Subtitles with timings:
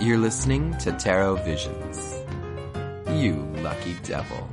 [0.00, 2.22] You're listening to Tarot Visions.
[3.10, 4.48] You lucky devil.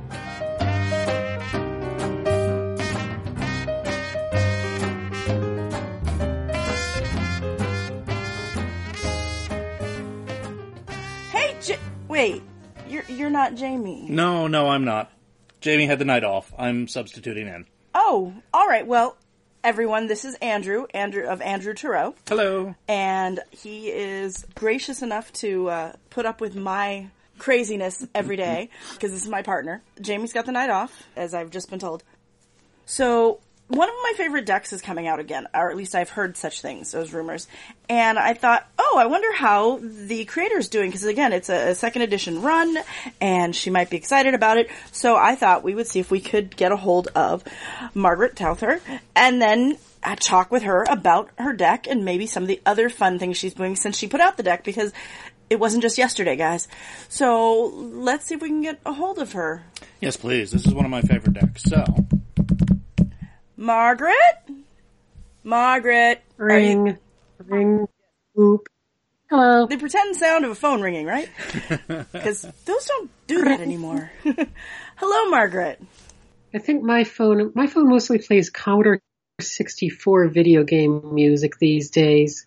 [11.30, 11.78] Hey, J-
[12.08, 12.42] wait,
[12.88, 14.06] you're you're not Jamie.
[14.08, 15.10] No, no, I'm not.
[15.60, 16.52] Jamie had the night off.
[16.58, 17.66] I'm substituting in.
[17.94, 18.86] Oh, all right.
[18.86, 19.16] Well,
[19.68, 22.74] everyone, this is Andrew, Andrew of Andrew Tarot, Hello.
[22.88, 29.12] and he is gracious enough to uh, put up with my craziness every day because
[29.12, 29.82] this is my partner.
[30.00, 32.02] Jamie's got the night off, as I've just been told.
[32.86, 36.36] So one of my favorite decks is coming out again, or at least I've heard
[36.36, 37.46] such things, those rumors.
[37.88, 41.74] And I thought, oh, I wonder how the creator's doing, because again, it's a, a
[41.74, 42.76] second edition run,
[43.20, 44.70] and she might be excited about it.
[44.90, 47.44] So I thought we would see if we could get a hold of
[47.94, 48.80] Margaret Touther,
[49.14, 49.78] and then
[50.20, 53.52] talk with her about her deck and maybe some of the other fun things she's
[53.52, 54.92] doing since she put out the deck, because
[55.50, 56.68] it wasn't just yesterday, guys.
[57.08, 59.62] So let's see if we can get a hold of her.
[60.00, 60.50] Yes, please.
[60.50, 61.64] This is one of my favorite decks.
[61.64, 61.84] So,
[63.58, 64.14] Margaret?
[65.42, 66.22] Margaret?
[66.38, 66.98] Are you- Ring,
[67.46, 67.88] ring,
[68.34, 68.68] whoop.
[69.28, 69.66] Hello.
[69.66, 71.28] the pretend sound of a phone ringing, right?
[72.12, 74.10] Because those don't do that anymore.
[74.96, 75.82] Hello, Margaret.
[76.54, 79.00] I think my phone, my phone mostly plays Commodore
[79.40, 82.46] 64 video game music these days.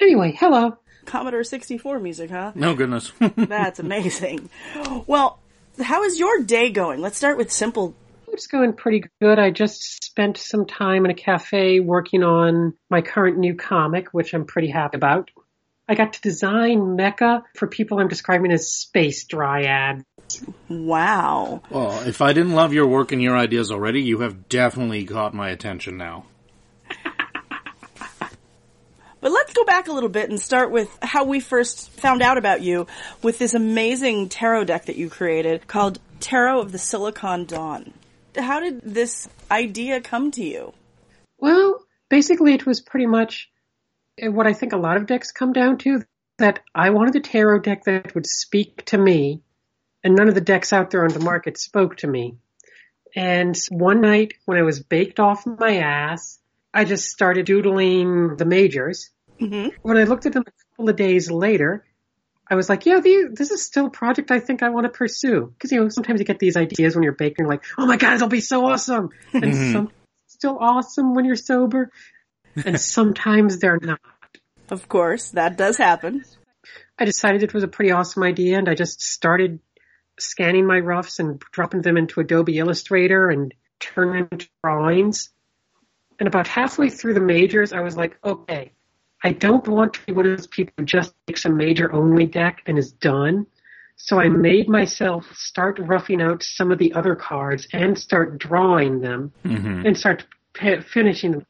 [0.00, 0.76] Anyway, hello.
[1.06, 2.52] Commodore 64 music, huh?
[2.56, 3.12] no goodness.
[3.36, 4.50] That's amazing.
[5.06, 5.38] Well,
[5.80, 7.00] how is your day going?
[7.00, 7.94] Let's start with simple.
[8.34, 9.38] It's going pretty good.
[9.38, 14.34] I just spent some time in a cafe working on my current new comic, which
[14.34, 15.30] I'm pretty happy about.
[15.88, 20.02] I got to design mecha for people I'm describing as space dryads.
[20.68, 21.62] Wow.
[21.70, 25.32] well, if I didn't love your work and your ideas already, you have definitely caught
[25.32, 26.26] my attention now.
[29.20, 32.36] But let's go back a little bit and start with how we first found out
[32.36, 32.86] about you
[33.22, 37.94] with this amazing tarot deck that you created called Tarot of the Silicon Dawn.
[38.36, 40.72] How did this idea come to you?
[41.38, 43.50] Well, basically it was pretty much
[44.22, 46.02] uh, what I think a lot of decks come down to,
[46.38, 49.42] that I wanted a tarot deck that would speak to me,
[50.02, 52.36] and none of the decks out there on the market spoke to me.
[53.14, 56.40] And one night when I was baked off my ass,
[56.72, 59.10] I just started doodling the majors.
[59.40, 59.72] Mhm.
[59.82, 61.84] When I looked at them a couple of days later,
[62.48, 64.90] I was like, yeah, the, this is still a project I think I want to
[64.90, 65.52] pursue.
[65.56, 67.86] Because, you know, sometimes you get these ideas when you're baking, and you're like, oh
[67.86, 69.10] my god, it'll be so awesome.
[69.32, 69.72] And mm-hmm.
[69.72, 69.90] some
[70.28, 71.90] still awesome when you're sober.
[72.64, 74.00] And sometimes they're not.
[74.70, 76.24] Of course, that does happen.
[76.98, 79.60] I decided it was a pretty awesome idea and I just started
[80.18, 85.30] scanning my roughs and dropping them into Adobe Illustrator and turning into drawings.
[86.18, 88.72] And about halfway through the majors, I was like, okay,
[89.24, 92.26] I don't want to be one of those people who just takes a major only
[92.26, 93.46] deck and is done.
[93.96, 99.00] So I made myself start roughing out some of the other cards and start drawing
[99.00, 99.86] them mm-hmm.
[99.86, 101.46] and start p- finishing them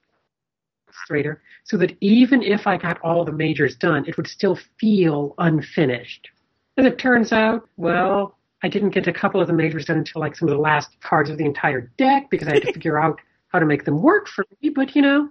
[0.87, 5.35] illustrator so that even if I got all the majors done, it would still feel
[5.39, 6.29] unfinished.
[6.77, 10.21] As it turns out, well, I didn't get a couple of the majors done until
[10.21, 13.01] like some of the last cards of the entire deck because I had to figure
[13.01, 14.69] out how to make them work for me.
[14.69, 15.31] But you know,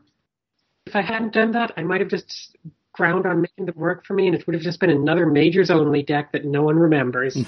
[0.85, 2.55] if I hadn't done that, I might have just
[2.91, 5.71] ground on making the work for me and it would have just been another majors
[5.71, 7.38] only deck that no one remembers.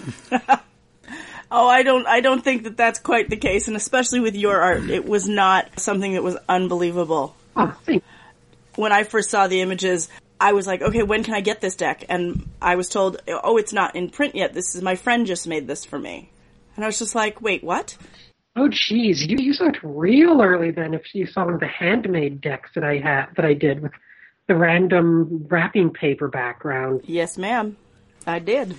[1.52, 4.60] Oh, I don't, I don't think that that's quite the case, and especially with your
[4.60, 7.36] art, it was not something that was unbelievable.
[7.56, 8.04] oh, thank
[8.76, 10.10] When I first saw the images,
[10.40, 12.04] I was like, okay, when can I get this deck?
[12.10, 14.54] And I was told, oh, it's not in print yet.
[14.54, 16.30] This is my friend just made this for me.
[16.76, 17.96] And I was just like, wait, what?
[18.56, 20.94] Oh, geez, you you saw it real early then.
[20.94, 23.92] If you saw one of the handmade decks that I had that I did with
[24.48, 27.02] the random wrapping paper background.
[27.06, 27.76] Yes, ma'am.
[28.26, 28.76] I did.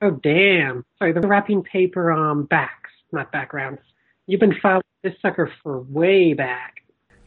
[0.00, 0.84] Oh, damn!
[0.98, 3.80] Sorry, the wrapping paper um backs, not backgrounds.
[4.26, 6.82] You've been following this sucker for way back.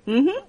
[0.06, 0.46] Mm-hmm.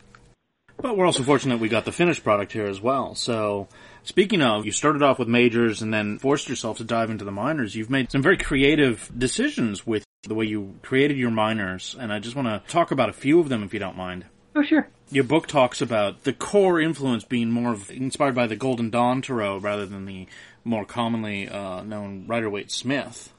[0.78, 3.14] But we're also fortunate we got the finished product here as well.
[3.14, 3.69] So,
[4.06, 7.32] speaking of, you started off with majors and then forced yourself to dive into the
[7.32, 7.74] minors.
[7.74, 12.18] You've made some very creative decisions with the way you created your minors, and I
[12.18, 14.24] just want to talk about a few of them if you don't mind.
[14.54, 14.88] Oh, sure.
[15.10, 19.20] Your book talks about the core influence being more of inspired by the Golden Dawn
[19.22, 20.26] Tarot rather than the
[20.64, 23.32] more commonly uh, known Rider Waite Smith.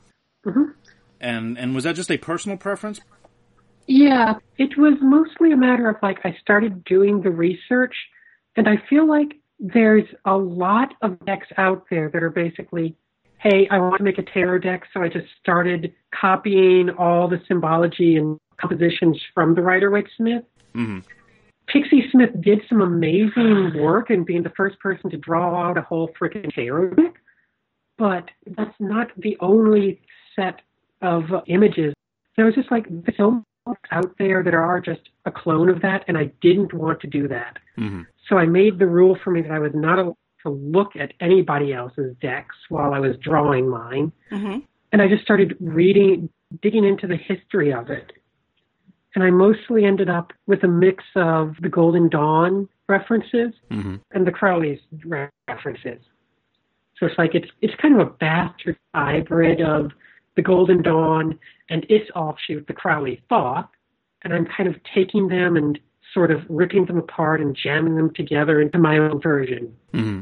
[0.45, 0.71] Mm-hmm.
[1.19, 3.01] And and was that just a personal preference?
[3.87, 7.95] Yeah, it was mostly a matter of like I started doing the research,
[8.55, 12.95] and I feel like there's a lot of decks out there that are basically,
[13.39, 17.42] hey, I want to make a tarot deck, so I just started copying all the
[17.48, 20.44] symbology and compositions from the Rider Waite Smith.
[20.74, 21.04] Mhm.
[21.68, 25.81] Pixie Smith did some amazing work in being the first person to draw out a
[25.81, 27.13] whole freaking tarot deck.
[27.98, 30.00] but that's not the only
[30.36, 30.62] set
[31.01, 31.95] of images.
[32.36, 36.03] There was just like so much out there that are just a clone of that,
[36.07, 37.57] and I didn't want to do that.
[37.77, 38.03] Mm-hmm.
[38.27, 41.13] So I made the rule for me that I was not allowed to look at
[41.19, 44.11] anybody else's decks while I was drawing mine.
[44.31, 44.59] Mm-hmm.
[44.91, 46.29] And I just started reading,
[46.61, 48.13] digging into the history of it.
[49.15, 53.95] And I mostly ended up with a mix of the Golden Dawn references Mm-hmm.
[54.11, 54.79] and the Crowley's
[55.47, 55.99] references.
[56.99, 59.91] So it's like it's it's kind of a bastard hybrid of
[60.38, 61.38] the Golden Dawn
[61.69, 63.68] and its offshoot, the Crowley Thoth,
[64.24, 65.78] and I'm kind of taking them and
[66.13, 69.75] sort of ripping them apart and jamming them together into my own version.
[69.94, 70.22] Mm-hmm.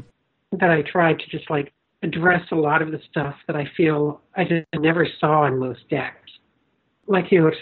[0.58, 1.72] That I tried to just like
[2.02, 5.88] address a lot of the stuff that I feel I just never saw in most
[5.88, 6.30] decks.
[7.06, 7.56] Like you know, it's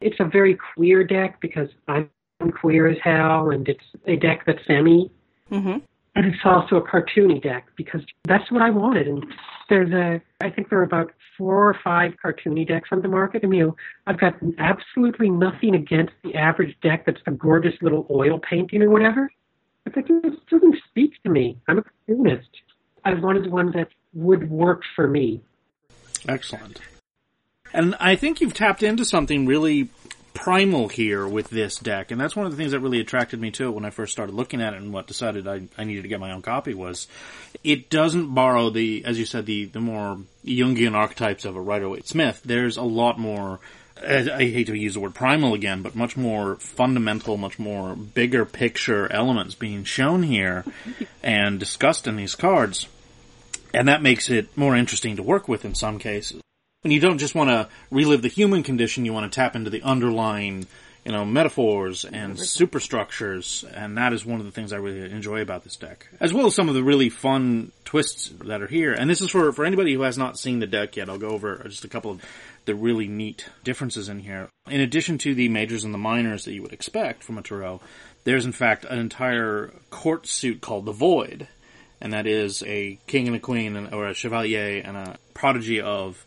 [0.00, 2.10] it's a very queer deck because I'm
[2.60, 5.10] queer as hell, and it's a deck that's semi
[5.50, 5.78] Mm-hmm.
[6.16, 9.06] And it's also a cartoony deck because that's what I wanted.
[9.06, 9.24] And
[9.68, 13.44] there's a, I think there are about four or five cartoony decks on the market.
[13.44, 13.76] And you
[14.06, 18.90] I've got absolutely nothing against the average deck that's a gorgeous little oil painting or
[18.90, 19.30] whatever.
[19.84, 21.58] But that just doesn't speak to me.
[21.68, 22.48] I'm a cartoonist.
[23.04, 25.40] I wanted one that would work for me.
[26.28, 26.80] Excellent.
[27.72, 29.88] And I think you've tapped into something really
[30.40, 33.50] primal here with this deck, and that's one of the things that really attracted me
[33.50, 36.02] to it when I first started looking at it and what decided I, I needed
[36.02, 37.08] to get my own copy was
[37.62, 42.08] it doesn't borrow the, as you said, the, the more Jungian archetypes of a Rider-Waite
[42.08, 42.40] Smith.
[42.42, 43.60] There's a lot more
[44.02, 47.94] I I hate to use the word primal again, but much more fundamental, much more
[47.94, 50.64] bigger picture elements being shown here
[51.22, 52.86] and discussed in these cards.
[53.74, 56.40] And that makes it more interesting to work with in some cases.
[56.82, 59.68] And you don't just want to relive the human condition, you want to tap into
[59.68, 60.66] the underlying,
[61.04, 65.42] you know, metaphors and superstructures, and that is one of the things I really enjoy
[65.42, 66.08] about this deck.
[66.20, 68.94] As well as some of the really fun twists that are here.
[68.94, 71.28] And this is for, for anybody who has not seen the deck yet, I'll go
[71.28, 72.24] over just a couple of
[72.64, 74.48] the really neat differences in here.
[74.66, 77.82] In addition to the majors and the minors that you would expect from a Tarot,
[78.24, 81.46] there's in fact an entire court suit called the Void,
[82.00, 85.82] and that is a king and a queen, and, or a chevalier and a prodigy
[85.82, 86.24] of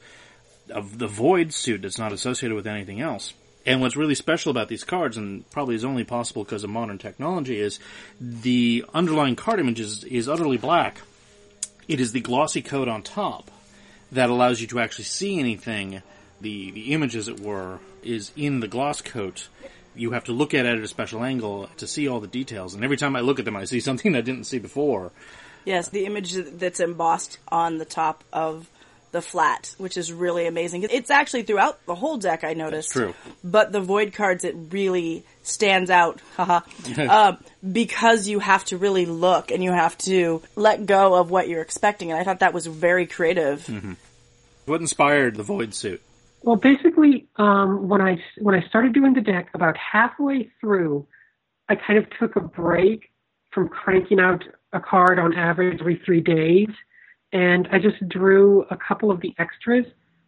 [0.70, 3.34] of the Void suit that's not associated with anything else.
[3.66, 6.98] And what's really special about these cards, and probably is only possible because of modern
[6.98, 7.80] technology, is
[8.20, 11.02] the underlying card image is, is utterly black.
[11.88, 13.50] It is the glossy coat on top
[14.12, 16.02] that allows you to actually see anything.
[16.42, 19.48] The the image, as it were, is in the gloss coat.
[19.96, 22.74] You have to look at it at a special angle to see all the details.
[22.74, 25.12] And every time I look at them, I see something I didn't see before.
[25.66, 28.70] Yes, the image that's embossed on the top of
[29.14, 30.86] the flat, which is really amazing.
[30.92, 32.92] It's actually throughout the whole deck, I noticed.
[32.92, 33.14] true.
[33.44, 36.62] But the void cards, it really stands out, haha,
[37.10, 37.38] um,
[37.72, 41.62] because you have to really look and you have to let go of what you're
[41.62, 42.12] expecting.
[42.12, 43.70] And I thought that was very creative.
[44.66, 46.02] What inspired the Void suit?
[46.42, 51.08] Well, basically, um, when I when I started doing the deck, about halfway through,
[51.70, 53.12] I kind of took a break
[53.52, 54.44] from cranking out
[54.74, 56.68] a card on average every three days,
[57.34, 59.86] and I just drew a couple of the extras.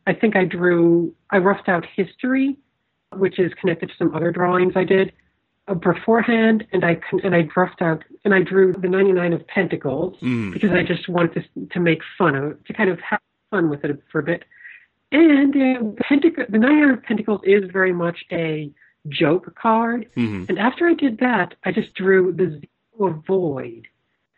[0.08, 2.58] I think I drew I roughed out history,
[3.14, 5.14] which is connected to some other drawings I did
[5.68, 10.18] uh, beforehand, and I and I roughed out and I drew the 99 of Pentacles
[10.52, 13.20] because I just wanted to to make fun of to kind of have
[13.52, 14.44] fun with it for a bit.
[15.12, 18.72] And uh, Pentac- the Nine of Pentacles is very much a
[19.08, 20.08] joke card.
[20.50, 22.60] And after I did that, I just drew the
[22.98, 23.88] Zero of Void.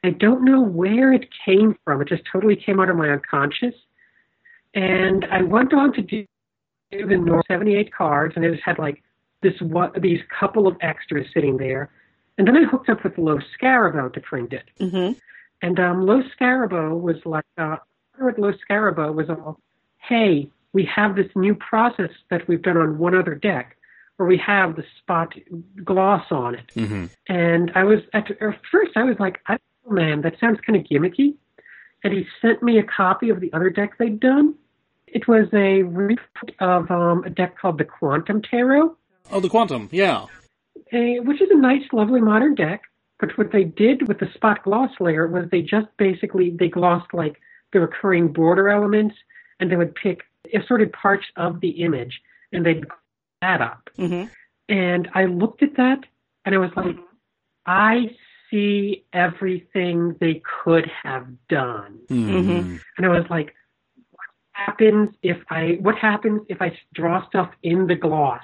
[0.04, 2.02] I don't know where it came from.
[2.02, 3.74] It just totally came out of my unconscious.
[4.74, 6.26] And I went on to do
[6.92, 9.04] the North 78 cards, and it just had like
[9.42, 9.54] this
[10.02, 11.90] these couple of extras sitting there.
[12.38, 14.66] And then I hooked up with Lo Scarabeo to print it.
[14.80, 15.14] hmm
[15.62, 17.78] And um, Lo Scarabeo was like, uh,
[18.20, 19.60] Lo Scarabeo was all,
[20.08, 23.76] hey, we have this new process that we've done on one other deck,
[24.18, 25.34] where we have the spot
[25.84, 26.72] gloss on it.
[26.76, 27.06] Mm-hmm.
[27.28, 29.58] And I was at, at first I was like, I
[29.90, 31.36] man, that sounds kind of gimmicky.
[32.04, 34.56] And he sent me a copy of the other deck they'd done.
[35.08, 38.96] It was a reprint of um, a deck called the Quantum Tarot,
[39.32, 40.26] Oh, the Quantum, yeah.
[40.94, 42.84] a, which is a nice, lovely modern deck.
[43.20, 47.14] But what they did with the spot gloss layer was they just basically they glossed
[47.14, 47.42] like
[47.74, 49.16] the recurring border elements,
[49.60, 50.22] and they would pick
[50.54, 52.22] assorted parts of the image,
[52.54, 52.86] and they'd
[53.42, 53.90] that up.
[53.96, 54.26] hmm
[54.70, 56.00] And I looked at that,
[56.46, 56.96] and I was like,
[57.66, 58.12] I
[58.50, 62.00] see everything they could have done.
[62.10, 63.54] hmm And I was like,
[64.12, 68.44] what happens if I, what happens if I draw stuff in the gloss?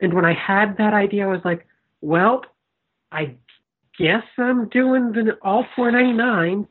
[0.00, 1.66] And when I had that idea, I was like,
[2.00, 2.44] well,
[3.12, 3.34] I
[3.98, 6.66] guess I'm doing the all 499s.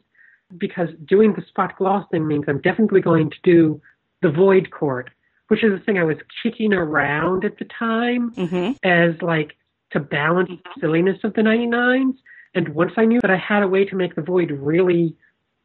[0.58, 3.80] because doing the spot gloss thing means I'm definitely going to do
[4.24, 5.12] the void court,
[5.50, 8.72] which is the thing I was kicking around at the time Mm-hmm.
[8.84, 9.56] as like
[9.92, 12.16] to balance the silliness of the 99s.
[12.54, 15.16] And once I knew that I had a way to make the void really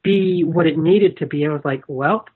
[0.02, 2.26] be what it needed to be, I was like, well,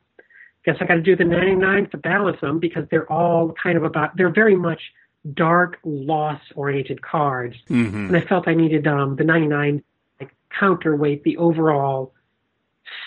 [0.65, 3.85] guess I got to do the 99s to balance them because they're all kind of
[3.85, 4.81] about, they're very much
[5.35, 7.57] dark, loss oriented cards.
[7.69, 9.83] hmm And I felt I needed um, the 99
[10.21, 12.13] like counterweight the overall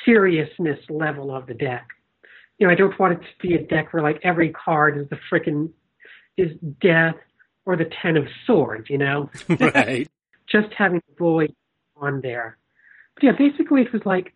[0.05, 1.87] seriousness level of the deck.
[2.57, 5.09] You know, I don't want it to be a deck where like every card is
[5.09, 5.71] the frickin'
[6.37, 7.15] is death
[7.65, 8.89] or the ten of swords.
[8.89, 10.07] You know, right.
[10.49, 11.53] Just having the void
[11.95, 12.57] on there.
[13.15, 14.33] But yeah, basically it was like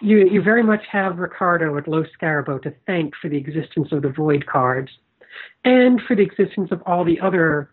[0.00, 4.02] you you very much have Ricardo at Lo Scarabeo to thank for the existence of
[4.02, 4.90] the void cards
[5.64, 7.70] and for the existence of all the other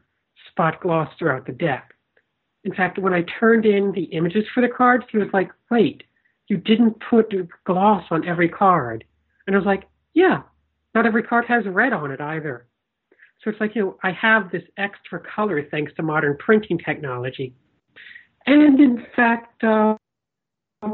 [0.49, 1.93] spot gloss throughout the deck.
[2.63, 6.03] In fact, when I turned in the images for the cards, he was like, "Wait,
[6.47, 7.33] you didn't put
[7.63, 9.03] gloss on every card,"
[9.47, 10.43] and I was like, "Yeah,
[10.93, 12.67] not every card has red on it either."
[13.41, 17.55] So it's like you know, I have this extra color thanks to modern printing technology.
[18.45, 19.95] And in fact, uh,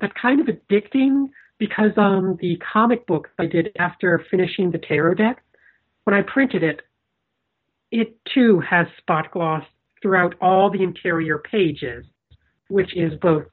[0.02, 5.16] that's kind of addicting because um, the comic book I did after finishing the tarot
[5.16, 5.44] deck,
[6.04, 6.82] when I printed it,
[7.92, 9.64] it too has spot gloss
[10.02, 12.06] throughout all the interior pages,
[12.68, 13.46] which is both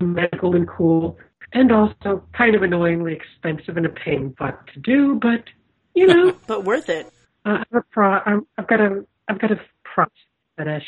[0.00, 1.18] medical and cool,
[1.52, 5.44] and also kind of annoyingly expensive and a pain butt to do, but
[5.94, 6.36] you know.
[6.46, 7.12] But worth it.
[7.44, 8.18] Uh, I'm a pro.
[8.24, 9.04] I'm, I've got a.
[9.28, 10.12] I've got a process
[10.56, 10.84] fetish.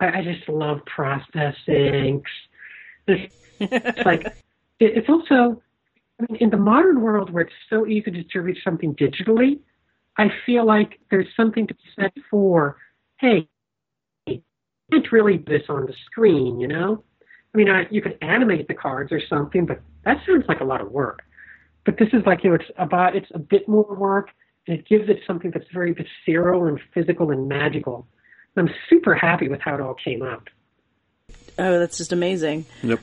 [0.00, 2.22] I, just love processing.
[3.06, 4.26] It's, it's like
[4.80, 5.62] it's also.
[6.20, 9.60] I mean, in the modern world where it's so easy to distribute something digitally,
[10.16, 12.76] I feel like there's something to be said for.
[13.18, 13.48] Hey,
[14.26, 14.42] you
[14.90, 17.04] can't really do this on the screen, you know.
[17.54, 20.64] I mean, I, you could animate the cards or something, but that sounds like a
[20.64, 21.22] lot of work.
[21.84, 24.30] But this is like you know, it's about it's a bit more work
[24.66, 28.06] and it gives it something that's very visceral and physical and magical.
[28.58, 30.50] And I'm super happy with how it all came out.
[31.58, 32.66] Oh, that's just amazing.
[32.82, 33.00] Yep.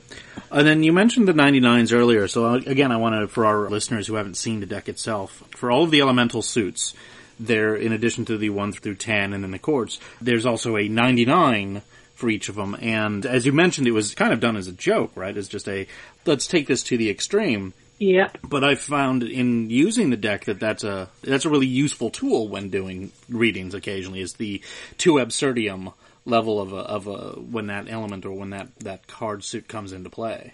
[0.50, 3.68] And then you mentioned the 99s earlier, so uh, again, I want to, for our
[3.68, 6.94] listeners who haven't seen the deck itself, for all of the elemental suits,
[7.38, 10.88] there, in addition to the 1 through 10 and then the courts, there's also a
[10.88, 11.82] 99
[12.14, 12.76] for each of them.
[12.80, 15.36] And as you mentioned, it was kind of done as a joke, right?
[15.36, 15.86] As just a,
[16.24, 17.74] let's take this to the extreme.
[17.98, 22.10] Yeah, But I found in using the deck that that's a that's a really useful
[22.10, 23.72] tool when doing readings.
[23.74, 24.60] Occasionally, is the
[24.98, 25.94] two absurdium
[26.26, 29.92] level of a of a when that element or when that that card suit comes
[29.92, 30.52] into play.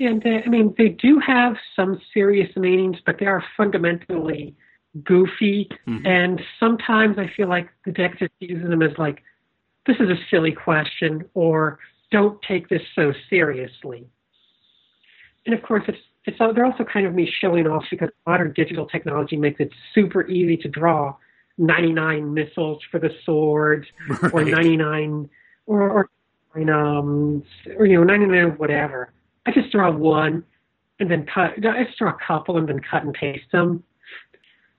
[0.00, 4.56] and uh, I mean they do have some serious meanings, but they are fundamentally
[5.04, 5.68] goofy.
[6.04, 9.22] And sometimes I feel like the deck just uses them as like,
[9.86, 11.78] this is a silly question, or
[12.10, 14.08] don't take this so seriously.
[15.44, 18.86] And of course, it's it's they're also kind of me showing off because modern digital
[18.86, 21.14] technology makes it super easy to draw
[21.58, 23.86] 99 missiles for the swords
[24.32, 25.28] or 99
[25.66, 26.08] or
[26.54, 27.42] or, um,
[27.76, 29.12] or you know 99 whatever.
[29.46, 30.44] I just draw one
[30.98, 31.52] and then cut.
[31.64, 33.84] I just draw a couple and then cut and paste them.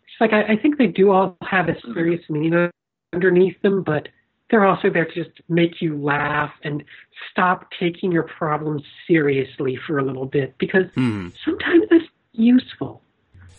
[0.03, 2.69] It's like I, I think they do all have a serious meaning
[3.13, 4.09] underneath them, but
[4.49, 6.83] they're also there to just make you laugh and
[7.31, 11.29] stop taking your problems seriously for a little bit because Hmm.
[11.43, 13.01] sometimes that's useful.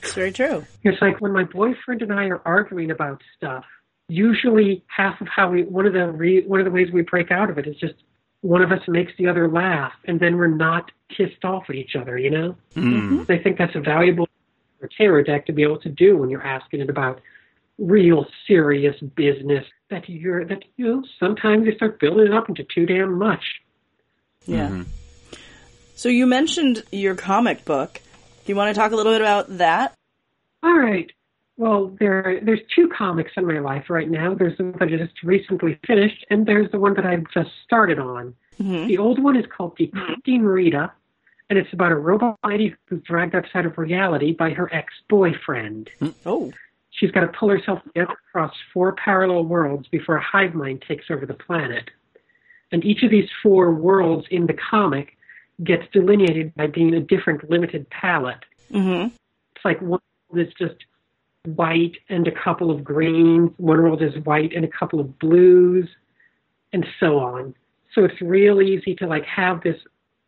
[0.02, 0.64] It's very true.
[0.85, 3.64] It's like when my boyfriend and I are arguing about stuff.
[4.09, 7.30] Usually, half of how we one of the re, one of the ways we break
[7.30, 7.95] out of it is just
[8.40, 11.95] one of us makes the other laugh, and then we're not pissed off at each
[11.95, 12.16] other.
[12.16, 13.25] You know, Hmm.
[13.28, 14.26] I think that's a valuable
[14.97, 17.21] tarot deck to be able to do when you're asking it about
[17.78, 22.64] real serious business that you're that you know sometimes you start building it up into
[22.64, 23.44] too damn much.
[24.47, 24.68] Yeah.
[24.68, 24.82] Mm-hmm.
[25.94, 28.00] So you mentioned your comic book.
[28.44, 29.94] Do you want to talk a little bit about that?
[30.62, 31.11] All right.
[31.56, 34.35] Well, there there's two comics in my life right now.
[34.35, 37.50] There's the one that I just recently finished, and there's the one that I've just
[37.64, 38.35] started on.
[38.61, 38.87] Mm-hmm.
[38.87, 40.47] The old one is called Decrypting mm-hmm.
[40.47, 40.92] Rita,
[41.50, 45.90] and it's about a robot lady who's dragged outside of reality by her ex-boyfriend.
[46.25, 46.52] Oh,
[46.90, 51.07] She's got to pull herself together across four parallel worlds before a hive mind takes
[51.11, 51.90] over the planet.
[52.73, 55.16] And each of these four worlds in the comic
[55.64, 58.45] gets delineated by being a different limited palette.
[58.71, 59.14] mm-hmm.
[59.54, 60.76] It's like one world is just
[61.45, 65.88] white and a couple of greens, one world is white and a couple of blues,
[66.73, 67.54] and so on.
[67.95, 69.76] So it's real easy to like have this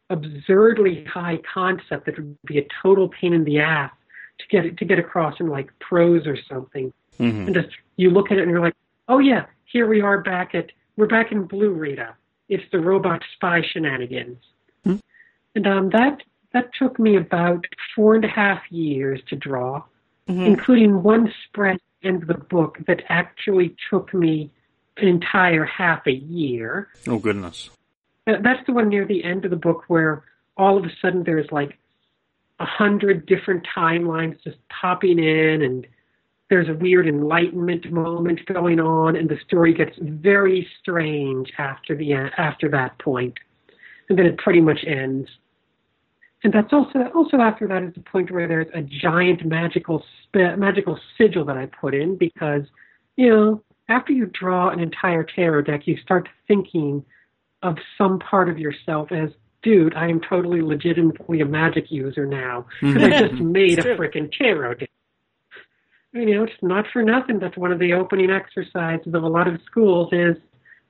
[0.08, 3.92] absurdly high concept that would be a total pain in the ass
[4.40, 6.92] to get it to get across in like prose or something.
[7.18, 7.46] Mhm.
[7.46, 8.76] And just you look at it and you're like,
[9.08, 12.14] oh yeah, here we are back at we're back in Blue Rita.
[12.48, 14.38] It's the robot spy shenanigans.
[15.54, 19.82] And um, that that took me about four and a half years to draw,
[20.26, 24.50] including one spread in the book that actually took me
[24.96, 26.88] an entire half a year.
[27.08, 27.70] Oh goodness.
[28.26, 30.24] Uh, That's the one near the end of the book where
[30.56, 31.78] all of a sudden there's like
[32.60, 35.86] a hundred different timelines just popping in and
[36.50, 42.12] there's a weird enlightenment moment going on and the story gets very strange after the
[42.12, 43.38] after that point.
[44.08, 45.28] And then it pretty much ends.
[46.42, 50.98] And that's also also after that is the point where there's a giant magical magical
[51.16, 52.62] sigil that I put in because
[53.16, 57.04] you know after you draw an entire tarot deck you start thinking
[57.62, 59.30] of some part of yourself as
[59.62, 64.32] dude I am totally legitimately a magic user now because I just made a freaking
[64.36, 64.90] tarot deck
[66.12, 69.46] you know, it's not for nothing that one of the opening exercises of a lot
[69.46, 70.36] of schools is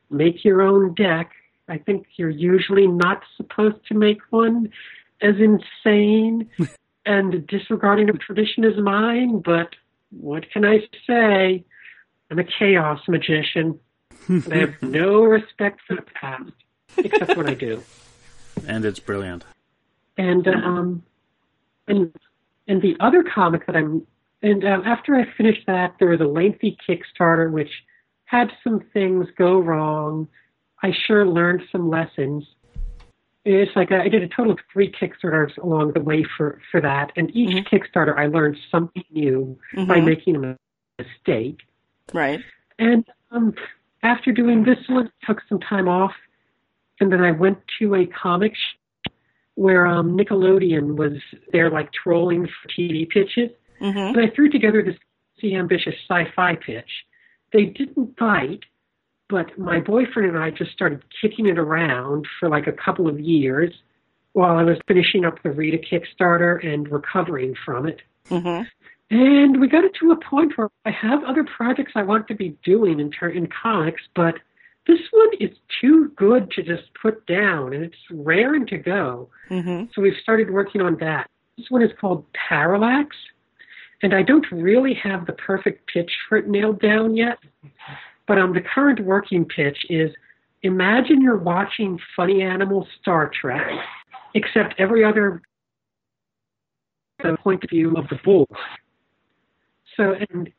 [0.09, 1.31] make your own deck.
[1.69, 4.73] I think you're usually not supposed to make one
[5.21, 6.49] as insane
[7.07, 9.75] and disregarding of tradition as mine, but
[10.11, 11.65] what can I say?
[12.31, 13.79] I'm a chaos magician.
[14.51, 16.53] I have no respect for the past,
[16.97, 17.83] except when I do.
[18.67, 19.45] And it's brilliant.
[20.17, 21.03] And um,
[21.89, 22.13] and
[22.69, 24.07] and the other comic that I'm
[24.43, 27.71] and um, after I finished that, there was a lengthy Kickstarter which
[28.25, 30.29] had some things go wrong.
[30.83, 32.47] I sure learned some lessons.
[33.45, 37.13] It's like I did a total of three Kickstarters along the way for for that,
[37.17, 40.57] and each Kickstarter I learned something new by making a
[41.03, 41.61] mistake.
[42.13, 42.41] Right.
[42.79, 43.55] And um,
[44.03, 46.13] after doing this one, took some time off,
[47.01, 49.11] and then I went to a comic sh-
[49.55, 51.13] where um, Nickelodeon was
[51.53, 53.51] there, like trolling for TV pitches.
[53.79, 54.97] hmm And I threw together this
[55.43, 56.91] ambitious sci-fi pitch.
[57.53, 58.61] They didn't bite,
[59.29, 63.19] but my boyfriend and I just started kicking it around for like a couple of
[63.19, 63.73] years
[64.33, 68.03] while I was finishing up the Rita Kickstarter and recovering from it.
[68.29, 68.63] hmm
[69.11, 72.35] And we got it to a point where I have other projects I want to
[72.35, 74.35] be doing in, ter- in comics, but
[74.87, 79.29] this one is too good to just put down, and it's raring to go.
[79.49, 81.29] hmm So we've started working on that.
[81.57, 83.15] This one is called Parallax,
[84.03, 87.39] and I don't really have the perfect pitch for it nailed down yet.
[88.27, 90.11] But um, the current working pitch is
[90.63, 93.71] imagine you're watching Funny Animal Star Trek,
[94.35, 95.43] except every other
[97.23, 98.49] the point of view of the bull.
[99.97, 100.51] So and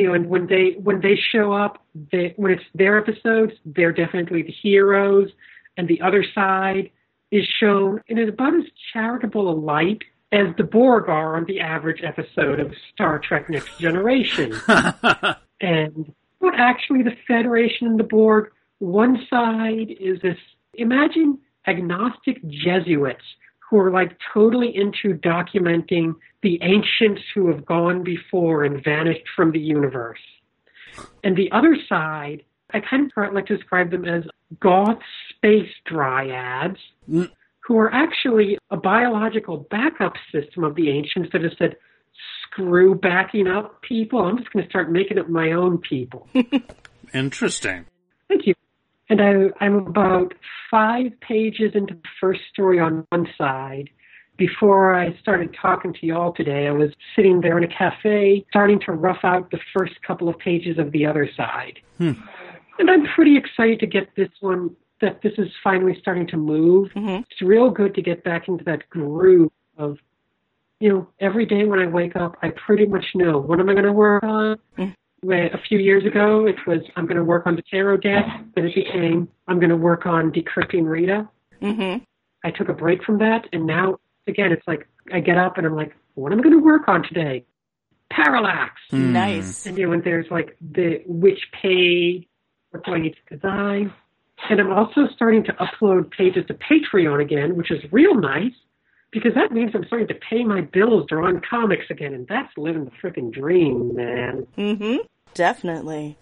[0.00, 3.92] you know, and when they when they show up, they when it's their episodes, they're
[3.92, 5.30] definitely the heroes,
[5.76, 6.90] and the other side
[7.30, 10.02] is shown in about as charitable a light
[10.32, 14.52] as the Borg are on the average episode of Star Trek Next Generation.
[15.60, 20.38] and but actually the Federation and the Borg, one side is this
[20.74, 23.24] imagine agnostic Jesuits
[23.68, 29.52] who are like totally into documenting the ancients who have gone before and vanished from
[29.52, 30.20] the universe.
[31.22, 34.24] And the other side, I kind of like to describe them as
[34.60, 34.98] goth
[35.30, 36.76] space dryads
[37.08, 37.30] mm.
[37.60, 41.76] who are actually a biological backup system of the ancients that has said,
[42.42, 44.20] screw backing up people.
[44.20, 46.28] I'm just going to start making up my own people.
[47.14, 47.86] Interesting.
[48.28, 48.54] Thank you.
[49.14, 50.34] And I, I'm about
[50.68, 53.88] five pages into the first story on one side.
[54.36, 58.44] Before I started talking to you all today, I was sitting there in a cafe
[58.50, 61.78] starting to rough out the first couple of pages of the other side.
[61.98, 62.14] Hmm.
[62.80, 66.88] And I'm pretty excited to get this one, that this is finally starting to move.
[66.96, 67.22] Mm-hmm.
[67.30, 69.98] It's real good to get back into that groove of,
[70.80, 73.74] you know, every day when I wake up, I pretty much know what am I
[73.74, 74.58] going to work on.
[74.74, 74.88] Hmm.
[75.24, 78.26] Where A few years ago, it was I'm going to work on the tarot deck.
[78.54, 81.28] Then it became I'm going to work on decrypting Rita.
[81.60, 81.96] hmm
[82.46, 85.66] I took a break from that, and now again, it's like I get up and
[85.66, 87.46] I'm like, what am I going to work on today?
[88.10, 88.74] Parallax.
[88.92, 89.64] Nice.
[89.64, 92.28] And you know, and there's like the which page,
[92.70, 93.94] what do I need to design?
[94.50, 98.52] And I'm also starting to upload pages to Patreon again, which is real nice
[99.10, 102.84] because that means I'm starting to pay my bills drawing comics again, and that's living
[102.84, 104.46] the freaking dream, man.
[104.56, 104.96] hmm
[105.34, 106.16] Definitely.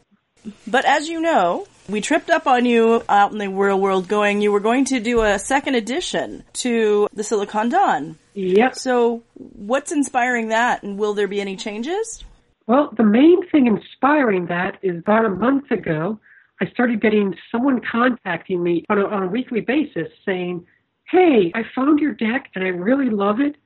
[0.67, 4.41] But as you know, we tripped up on you out in the real world going,
[4.41, 8.19] you were going to do a second edition to the Silicon Dawn.
[8.35, 8.75] Yep.
[8.75, 12.25] So what's inspiring that and will there be any changes?
[12.67, 16.19] Well, the main thing inspiring that is about a month ago,
[16.61, 20.65] I started getting someone contacting me on a, on a weekly basis saying,
[21.11, 23.57] Hey, I found your deck and I really love it,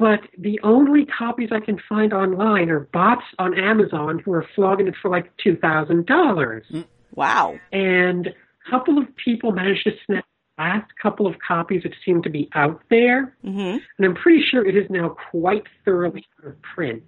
[0.00, 4.88] but the only copies I can find online are bots on Amazon who are flogging
[4.88, 6.84] it for like $2,000.
[7.14, 7.58] Wow.
[7.70, 10.24] And a couple of people managed to snap
[10.56, 13.76] the last couple of copies that seem to be out there, Mm-hmm.
[13.98, 17.02] and I'm pretty sure it is now quite thoroughly out of print.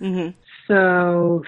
[0.00, 0.30] Mm-hmm.
[0.66, 1.42] So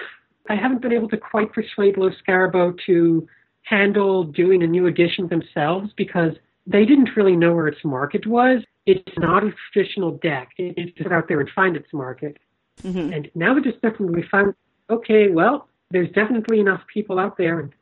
[0.50, 3.26] I haven't been able to quite persuade Lo Scarabeo to
[3.62, 6.32] handle doing a new edition themselves because
[6.66, 8.62] they didn't really know where its market was.
[8.86, 10.50] It's not a traditional deck.
[10.58, 12.38] It needs to get out there and find its market.
[12.82, 13.12] Mm-hmm.
[13.12, 14.54] And now that just definitely found,
[14.90, 17.60] okay, well, there's definitely enough people out there.
[17.60, 17.72] And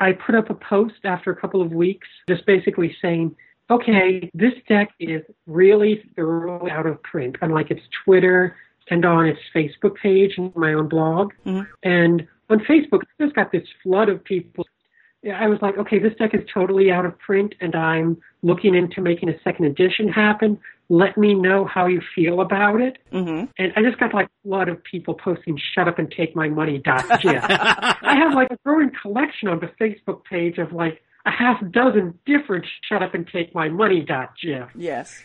[0.00, 3.34] I put up a post after a couple of weeks just basically saying,
[3.70, 8.56] okay, this deck is really thoroughly out of print, unlike its Twitter
[8.90, 11.32] and on its Facebook page and my own blog.
[11.44, 11.66] Mhm.
[11.82, 14.66] And on Facebook, it's just got this flood of people.
[15.22, 18.76] Yeah, I was like, okay, this deck is totally out of print, and I'm looking
[18.76, 20.60] into making a second edition happen.
[20.88, 22.98] Let me know how you feel about it.
[23.12, 23.46] Mm-hmm.
[23.58, 26.48] And I just got like a lot of people posting "Shut up and take my
[26.48, 27.42] money." Dot gif.
[27.48, 32.18] I have like a growing collection on the Facebook page of like a half dozen
[32.24, 34.68] different "Shut up and take my money." Dot gif.
[34.76, 35.20] Yes.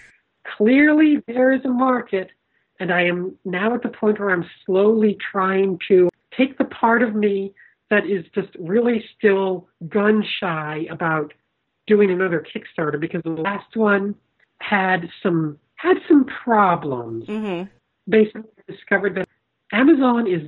[0.57, 2.31] Clearly, there is a market,
[2.79, 7.03] and I am now at the point where I'm slowly trying to take the part
[7.03, 7.53] of me
[7.93, 11.31] that is just really still gun shy about
[11.85, 14.15] doing another Kickstarter because the last one
[14.59, 17.69] had some had some problems Mm-hmm.
[18.09, 19.27] basically discovered that
[19.71, 20.41] Amazon is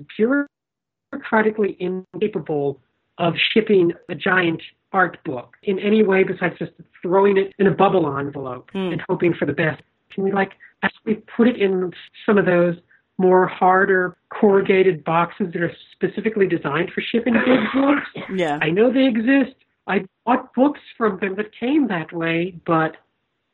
[1.14, 2.82] bureaucratically incapable
[3.18, 7.72] of shipping a giant art book in any way besides just throwing it in a
[7.72, 8.92] bubble envelope Hmm.
[8.94, 9.82] and hoping for the best.
[10.12, 10.54] Can we like
[10.84, 11.92] actually put it in
[12.26, 12.76] some of those
[13.18, 18.28] more harder corrugated boxes that are specifically designed for shipping big books?
[18.34, 18.60] Yeah.
[18.62, 19.56] I know they exist.
[19.88, 22.98] I bought books from them that came that way, but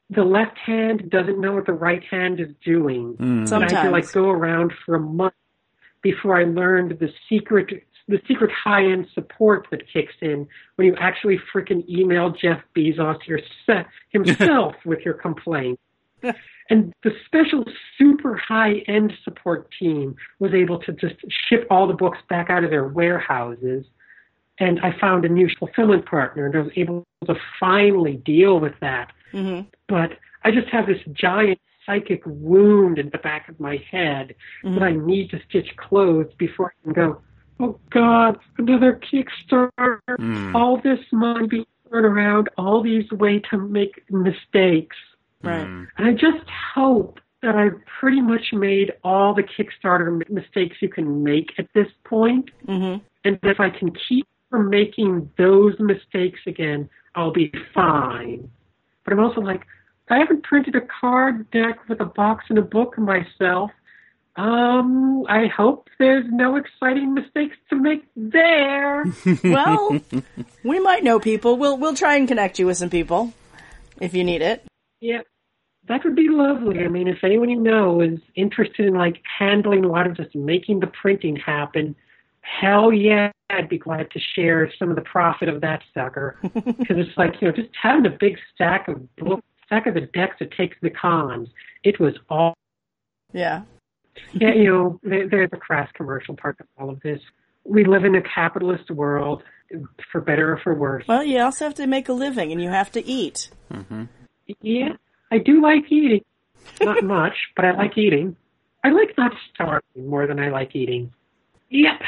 [0.10, 3.16] the left hand doesn't know what the right hand is doing.
[3.18, 3.54] Hmm.
[3.54, 5.34] And I had to like go around for a month
[6.02, 10.96] before I learned the secret the secret high end support that kicks in when you
[11.00, 15.80] actually freaking email Jeff Bezos yourse- himself with your complaint.
[16.72, 17.64] And the special
[17.98, 22.64] super high end support team was able to just ship all the books back out
[22.64, 23.86] of their warehouses.
[24.58, 28.74] And I found a new fulfillment partner and I was able to finally deal with
[28.82, 29.68] that Mm-hmm.
[29.88, 34.84] but I just have this giant psychic wound in the back of my head that
[34.84, 37.22] I need to stitch closed before I can go,
[37.60, 40.00] oh God, another Kickstarter,
[40.54, 44.98] all this money being thrown around, all these ways to make mistakes.
[45.44, 45.66] Right.
[45.66, 45.88] Mm.
[45.98, 51.24] And I just hope that I've pretty much made all the Kickstarter mistakes you can
[51.24, 52.50] make at this point.
[52.68, 53.04] Mm-hmm.
[53.26, 58.50] And if I can keep from making those mistakes again, I'll be fine.
[59.04, 59.66] But I'm also like,
[60.10, 63.72] I haven't printed a card deck with a box and a book myself.
[64.36, 69.06] Um, I hope there's no exciting mistakes to make there.
[69.44, 70.00] Well,
[70.64, 71.58] we might know people.
[71.58, 73.34] We'll we'll try and connect you with some people
[74.00, 74.66] if you need it.
[75.02, 75.22] Yeah,
[75.88, 76.84] that would be lovely.
[76.84, 80.34] I mean, if anyone you know is interested in like handling a lot of just
[80.36, 81.96] making the printing happen,
[82.42, 86.38] hell yeah, I'd be glad to share some of the profit of that sucker.
[86.54, 90.02] Because it's like you know, just having a big stack of books, stack of the
[90.02, 91.50] decks that takes the cons.
[91.84, 92.54] It was all
[93.34, 93.64] Yeah.
[94.34, 97.20] yeah, you know, there, there's a crass commercial part of all of this.
[97.64, 99.44] We live in a capitalist world,
[100.12, 101.06] for better or for worse.
[101.08, 103.50] Well, you also have to make a living, and you have to eat.
[103.72, 104.06] Mm-hmm.
[104.62, 104.94] Yeah,
[105.32, 106.24] I do like eating.
[106.82, 108.36] Not much, but I like eating.
[108.84, 111.14] I like not starving more than I like eating.
[111.70, 112.02] Yep.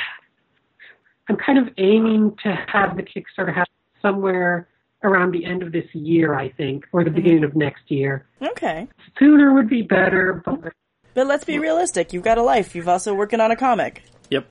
[1.30, 4.68] I'm kind of aiming to have the Kickstarter happen somewhere
[5.04, 7.18] around the end of this year, I think, or the mm-hmm.
[7.18, 8.26] beginning of next year.
[8.42, 8.88] Okay.
[9.20, 10.74] Sooner would be better, but
[11.14, 12.14] But let's be realistic.
[12.14, 12.76] You've got a life.
[12.76, 14.04] You've also working on a comic.
[14.30, 14.48] Yep.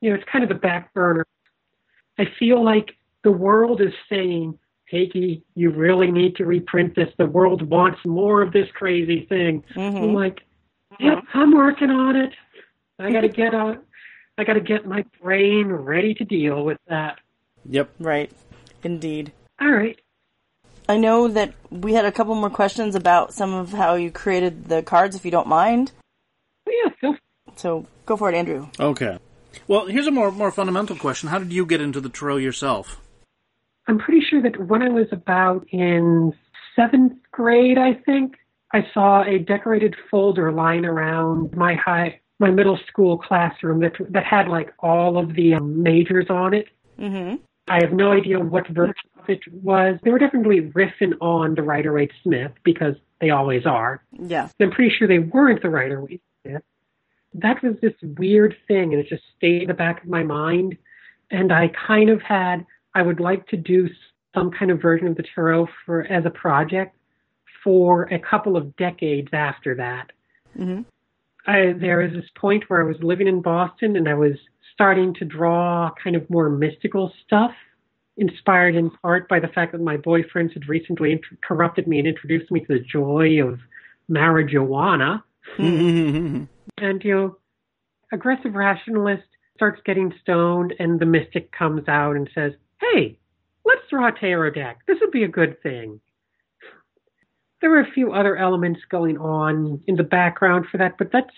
[0.00, 1.24] you know, it's kind of the back burner.
[2.18, 2.90] I feel like
[3.22, 4.58] the world is saying,
[4.92, 7.08] Hakey, you really need to reprint this.
[7.18, 9.64] The world wants more of this crazy thing.
[9.74, 9.96] Mm-hmm.
[9.96, 10.42] I'm like,
[11.00, 12.32] yep, I'm working on it.
[12.98, 13.80] I gotta get on.
[14.38, 17.18] I gotta get my brain ready to deal with that.
[17.68, 17.90] Yep.
[17.98, 18.30] Right.
[18.82, 19.32] Indeed.
[19.60, 19.98] All right.
[20.88, 24.68] I know that we had a couple more questions about some of how you created
[24.68, 25.90] the cards, if you don't mind.
[26.64, 27.16] Well, yeah, feel
[27.56, 28.68] So go for it, Andrew.
[28.78, 29.18] Okay.
[29.66, 31.28] Well, here's a more more fundamental question.
[31.28, 33.00] How did you get into the tarot yourself?
[33.88, 36.32] I'm pretty sure that when I was about in
[36.74, 38.36] seventh grade, I think,
[38.72, 44.24] I saw a decorated folder lying around my high, my middle school classroom that that
[44.24, 46.66] had like all of the um, majors on it.
[46.98, 47.36] Mm-hmm.
[47.68, 49.98] I have no idea what version of it was.
[50.02, 54.04] They were definitely riffing on the Rider Waite Smith because they always are.
[54.12, 54.48] Yeah.
[54.60, 56.62] I'm pretty sure they weren't the Rider Waite Smith.
[57.34, 60.76] That was this weird thing, and it just stayed in the back of my mind.
[61.30, 62.64] And I kind of had,
[62.96, 63.88] I would like to do
[64.34, 66.96] some kind of version of the tarot for as a project
[67.62, 70.12] for a couple of decades after that.
[70.58, 70.82] Mm-hmm.
[71.46, 74.32] I, there was this point where I was living in Boston and I was
[74.72, 77.50] starting to draw kind of more mystical stuff,
[78.16, 82.08] inspired in part by the fact that my boyfriends had recently int- corrupted me and
[82.08, 83.60] introduced me to the joy of
[84.10, 85.22] marijuana.
[86.78, 87.36] and, you know,
[88.10, 93.18] aggressive rationalist starts getting stoned and the mystic comes out and says, hey,
[93.64, 94.80] let's draw a tarot deck.
[94.86, 96.00] This would be a good thing.
[97.60, 101.32] There were a few other elements going on in the background for that, but that's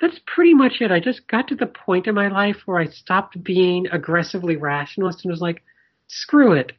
[0.00, 0.90] that's pretty much it.
[0.90, 5.24] I just got to the point in my life where I stopped being aggressively rationalist
[5.24, 5.62] and was like,
[6.08, 6.72] screw it.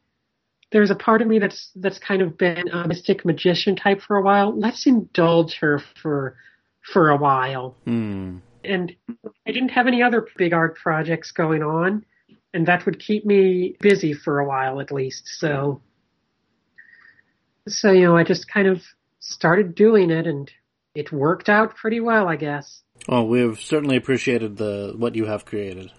[0.71, 4.17] There's a part of me that's that's kind of been a mystic magician type for
[4.17, 4.57] a while.
[4.57, 6.35] Let's indulge her for
[6.91, 7.75] for a while.
[7.85, 8.37] Hmm.
[8.63, 8.95] And
[9.47, 12.05] I didn't have any other big art projects going on,
[12.53, 15.27] and that would keep me busy for a while at least.
[15.27, 15.81] So
[17.67, 18.83] so you know, I just kind of
[19.19, 20.51] started doing it and
[20.95, 22.81] it worked out pretty well, I guess.
[23.07, 25.91] Well, we've certainly appreciated the what you have created,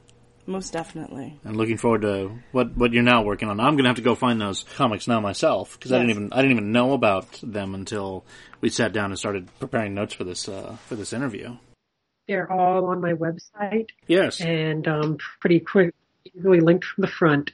[0.47, 1.41] Most definitely.
[1.45, 3.59] and looking forward to what what you're now working on.
[3.61, 6.37] I'm gonna have to go find those comics now myself because I didn't even I
[6.43, 8.25] didn't even know about them until
[8.61, 11.57] we sat down and started preparing notes for this uh, for this interview.
[12.29, 14.41] They're all on my website Yes.
[14.41, 15.93] and um, pretty quick,
[16.35, 17.53] easily linked from the front.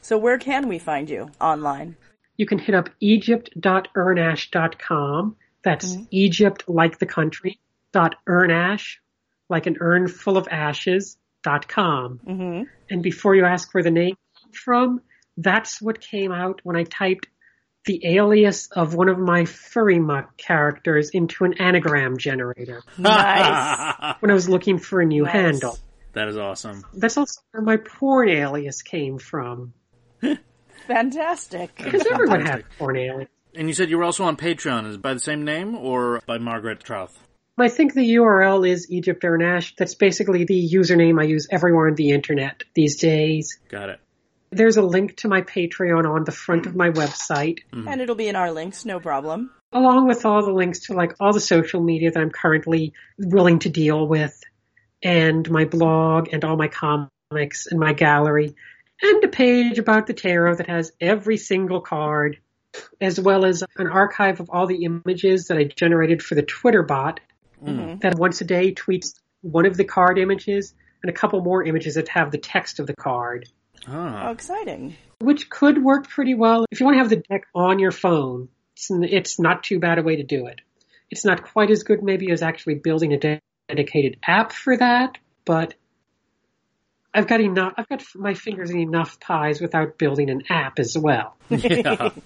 [0.00, 1.96] So where can we find you online?
[2.36, 5.36] You can hit up egypt.urnash.com.
[5.62, 7.60] That's Egypt like the country,
[7.92, 8.96] dot urnash,
[9.48, 12.18] like an urn full of ashes, dot com.
[12.26, 12.62] Mm-hmm.
[12.90, 15.00] And before you ask where the name came from,
[15.36, 17.28] that's what came out when I typed
[17.84, 24.14] the alias of one of my furry muck characters into an anagram generator Nice.
[24.20, 25.32] when I was looking for a new Nice.
[25.32, 25.76] handle.
[26.12, 26.84] That is awesome.
[26.94, 29.72] That's also where my porn alias came from.
[30.86, 31.74] Fantastic.
[31.76, 33.28] Because everyone has porn alias.
[33.54, 34.88] And you said you were also on Patreon.
[34.88, 37.12] Is it by the same name or by Margaret Trauth?
[37.58, 39.74] I think the URL is Egypt Urnash.
[39.76, 43.58] That's basically the username I use everywhere on the internet these days.
[43.68, 44.00] Got it.
[44.50, 47.88] There's a link to my Patreon on the front of my website, mm-hmm.
[47.88, 49.50] And it'll be in our links, no problem.
[49.72, 53.60] along with all the links to like all the social media that I'm currently willing
[53.60, 54.38] to deal with,
[55.02, 58.54] and my blog and all my comics and my gallery,
[59.00, 62.38] and a page about the tarot that has every single card,
[63.00, 66.82] as well as an archive of all the images that I generated for the Twitter
[66.82, 67.20] bot
[67.64, 71.94] that once a day tweets one of the card images and a couple more images
[71.94, 73.48] that have the text of the card,
[73.88, 74.28] Ah.
[74.28, 74.94] Oh, exciting.
[75.20, 78.48] which could work pretty well if you want to have the deck on your phone.
[78.76, 80.60] It's, it's not too bad a way to do it.
[81.10, 83.40] It's not quite as good maybe as actually building a de-
[83.74, 85.74] dedicated app for that, but
[87.14, 87.74] I've got enough.
[87.76, 91.36] I've got my fingers in enough pies without building an app as well.
[91.50, 92.10] Yeah.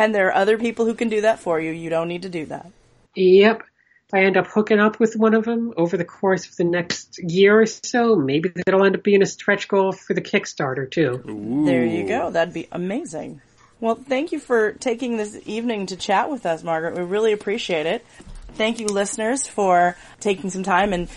[0.00, 1.72] And there are other people who can do that for you.
[1.72, 2.70] You don't need to do that.
[3.16, 3.62] Yep.
[4.06, 6.62] If I end up hooking up with one of them over the course of the
[6.62, 10.88] next year or so, maybe that'll end up being a stretch goal for the Kickstarter
[10.88, 11.20] too.
[11.66, 12.30] There you go.
[12.30, 13.40] That'd be amazing.
[13.80, 16.94] Well, thank you for taking this evening to chat with us, Margaret.
[16.94, 18.06] We really appreciate it.
[18.54, 20.92] Thank you, listeners, for taking some time.
[20.92, 21.08] And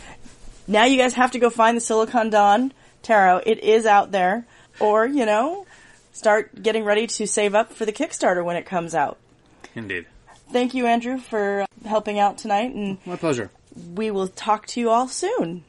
[0.68, 3.42] now you guys have to go find the Silicon Dawn Tarot.
[3.46, 4.46] It is out there.
[4.80, 5.66] Or, you know,
[6.14, 9.18] start getting ready to save up for the Kickstarter when it comes out.
[9.76, 10.06] Indeed.
[10.52, 12.74] Thank you, Andrew, for helping out tonight.
[12.76, 13.50] And My pleasure.
[13.96, 15.64] we will talk to you all soon.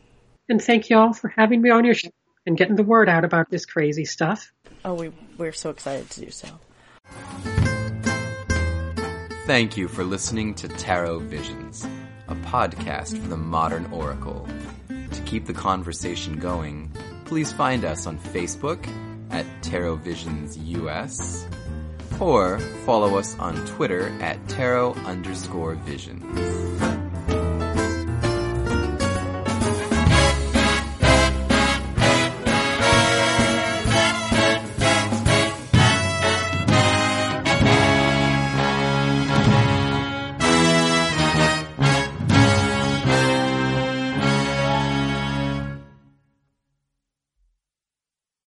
[0.48, 2.11] And thank you all for having me on your show
[2.46, 4.51] and getting the word out about this crazy stuff.
[4.85, 7.51] Oh, we, we're so excited to do so.
[9.52, 11.86] Thank you for listening to Tarot Visions,
[12.26, 14.48] a podcast for the modern oracle.
[14.88, 16.90] To keep the conversation going,
[17.26, 18.88] please find us on Facebook
[19.30, 21.46] at Tarot Visions US
[22.18, 26.71] or follow us on Twitter at Tarot underscore Visions.